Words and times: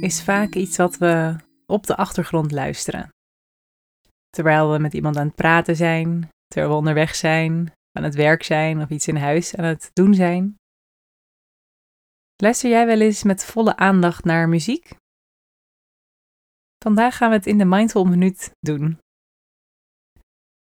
is 0.00 0.22
vaak 0.22 0.54
iets 0.54 0.76
wat 0.76 0.96
we 0.96 1.36
op 1.66 1.86
de 1.86 1.96
achtergrond 1.96 2.52
luisteren. 2.52 3.08
Terwijl 4.30 4.72
we 4.72 4.78
met 4.78 4.94
iemand 4.94 5.16
aan 5.16 5.26
het 5.26 5.34
praten 5.34 5.76
zijn, 5.76 6.28
terwijl 6.46 6.72
we 6.72 6.78
onderweg 6.78 7.14
zijn, 7.14 7.72
aan 7.92 8.02
het 8.02 8.14
werk 8.14 8.42
zijn 8.42 8.80
of 8.80 8.88
iets 8.88 9.08
in 9.08 9.16
huis 9.16 9.56
aan 9.56 9.64
het 9.64 9.90
doen 9.92 10.14
zijn. 10.14 10.56
Luister 12.42 12.70
jij 12.70 12.86
wel 12.86 13.00
eens 13.00 13.22
met 13.22 13.44
volle 13.44 13.76
aandacht 13.76 14.24
naar 14.24 14.48
muziek? 14.48 14.96
Vandaag 16.84 17.16
gaan 17.16 17.30
we 17.30 17.36
het 17.36 17.46
in 17.46 17.58
de 17.58 17.64
Mindful 17.64 18.04
Minuut 18.04 18.50
doen. 18.60 18.98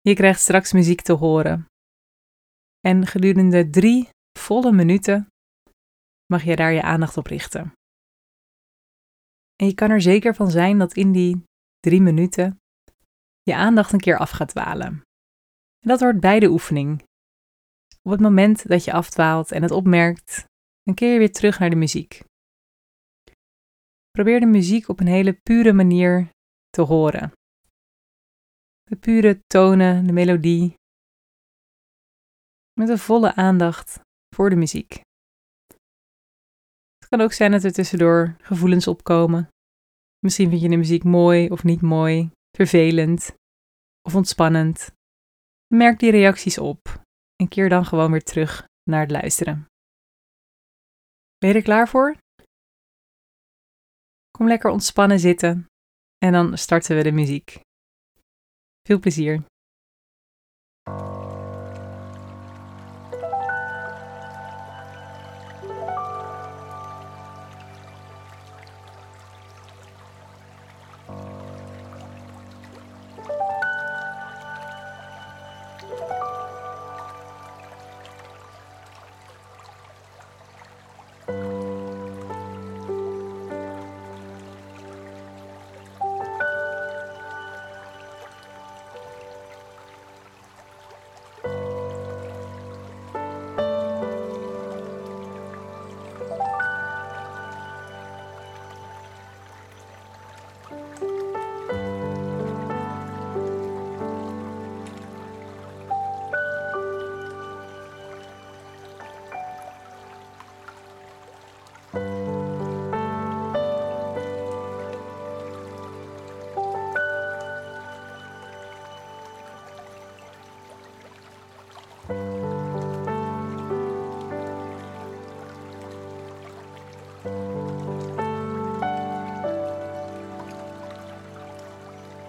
Je 0.00 0.14
krijgt 0.14 0.40
straks 0.40 0.72
muziek 0.72 1.00
te 1.00 1.12
horen. 1.12 1.66
En 2.80 3.06
gedurende 3.06 3.70
drie 3.70 4.08
volle 4.38 4.72
minuten 4.72 5.26
mag 6.26 6.42
je 6.42 6.56
daar 6.56 6.72
je 6.72 6.82
aandacht 6.82 7.16
op 7.16 7.26
richten. 7.26 7.72
En 9.62 9.68
je 9.68 9.74
kan 9.74 9.90
er 9.90 10.00
zeker 10.00 10.34
van 10.34 10.50
zijn 10.50 10.78
dat 10.78 10.94
in 10.94 11.12
die 11.12 11.42
drie 11.80 12.00
minuten 12.00 12.60
je 13.42 13.54
aandacht 13.54 13.92
een 13.92 14.00
keer 14.00 14.18
af 14.18 14.30
gaat 14.30 14.48
dwalen. 14.48 14.86
En 15.78 15.88
dat 15.88 16.00
hoort 16.00 16.20
bij 16.20 16.40
de 16.40 16.48
oefening. 16.48 17.02
Op 18.02 18.10
het 18.10 18.20
moment 18.20 18.68
dat 18.68 18.84
je 18.84 18.92
afdwaalt 18.92 19.52
en 19.52 19.62
het 19.62 19.70
opmerkt, 19.70 20.44
dan 20.82 20.94
keer 20.94 21.12
je 21.12 21.18
weer 21.18 21.32
terug 21.32 21.58
naar 21.58 21.70
de 21.70 21.76
muziek. 21.76 22.24
Probeer 24.10 24.40
de 24.40 24.46
muziek 24.46 24.88
op 24.88 25.00
een 25.00 25.06
hele 25.06 25.32
pure 25.32 25.72
manier 25.72 26.28
te 26.70 26.80
horen. 26.80 27.32
De 28.82 28.96
pure 28.96 29.40
tonen, 29.46 30.06
de 30.06 30.12
melodie. 30.12 30.74
Met 32.72 32.88
een 32.88 32.98
volle 32.98 33.34
aandacht 33.34 34.00
voor 34.34 34.50
de 34.50 34.56
muziek. 34.56 35.00
Het 36.98 37.08
kan 37.08 37.20
ook 37.20 37.32
zijn 37.32 37.50
dat 37.50 37.64
er 37.64 37.72
tussendoor 37.72 38.36
gevoelens 38.40 38.86
opkomen. 38.86 39.51
Misschien 40.24 40.48
vind 40.48 40.62
je 40.62 40.68
de 40.68 40.76
muziek 40.76 41.04
mooi 41.04 41.48
of 41.48 41.64
niet 41.64 41.80
mooi, 41.80 42.30
vervelend 42.56 43.34
of 44.02 44.14
ontspannend. 44.14 44.92
Merk 45.74 45.98
die 45.98 46.10
reacties 46.10 46.58
op 46.58 47.02
en 47.36 47.48
keer 47.48 47.68
dan 47.68 47.84
gewoon 47.84 48.10
weer 48.10 48.22
terug 48.22 48.66
naar 48.90 49.00
het 49.00 49.10
luisteren. 49.10 49.66
Ben 51.38 51.48
je 51.48 51.54
er 51.54 51.62
klaar 51.62 51.88
voor? 51.88 52.16
Kom 54.30 54.46
lekker 54.46 54.70
ontspannen 54.70 55.18
zitten 55.18 55.66
en 56.18 56.32
dan 56.32 56.58
starten 56.58 56.96
we 56.96 57.02
de 57.02 57.12
muziek. 57.12 57.60
Veel 58.82 58.98
plezier. 58.98 59.44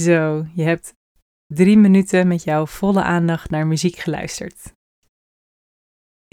Zo, 0.00 0.46
je 0.54 0.62
hebt 0.62 0.94
drie 1.46 1.76
minuten 1.76 2.28
met 2.28 2.44
jouw 2.44 2.66
volle 2.66 3.02
aandacht 3.02 3.50
naar 3.50 3.66
muziek 3.66 3.96
geluisterd. 3.96 4.78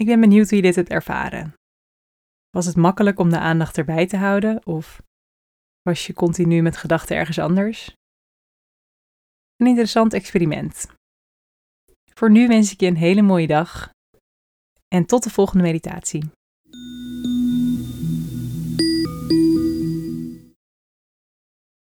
Ik 0.00 0.06
ben 0.06 0.20
benieuwd 0.20 0.48
hoe 0.48 0.56
je 0.56 0.62
dit 0.62 0.74
hebt 0.74 0.88
ervaren. 0.88 1.54
Was 2.50 2.66
het 2.66 2.76
makkelijk 2.76 3.18
om 3.18 3.30
de 3.30 3.38
aandacht 3.38 3.78
erbij 3.78 4.06
te 4.06 4.16
houden 4.16 4.66
of 4.66 5.02
was 5.82 6.06
je 6.06 6.12
continu 6.12 6.62
met 6.62 6.76
gedachten 6.76 7.16
ergens 7.16 7.38
anders? 7.38 7.92
Een 9.56 9.66
interessant 9.66 10.12
experiment. 10.12 10.86
Voor 12.14 12.30
nu 12.30 12.48
wens 12.48 12.72
ik 12.72 12.80
je 12.80 12.86
een 12.86 12.96
hele 12.96 13.22
mooie 13.22 13.46
dag 13.46 13.90
en 14.88 15.06
tot 15.06 15.22
de 15.22 15.30
volgende 15.30 15.62
meditatie. 15.62 16.30